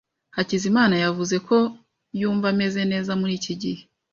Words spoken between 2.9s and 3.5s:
neza muri